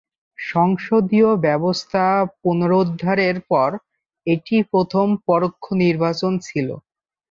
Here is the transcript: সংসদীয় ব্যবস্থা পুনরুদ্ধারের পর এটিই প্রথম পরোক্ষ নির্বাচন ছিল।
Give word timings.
সংসদীয় 0.39 1.29
ব্যবস্থা 1.45 2.03
পুনরুদ্ধারের 2.39 3.37
পর 3.49 3.69
এটিই 4.27 4.63
প্রথম 4.71 5.07
পরোক্ষ 5.27 5.65
নির্বাচন 5.83 6.33
ছিল। 6.47 6.67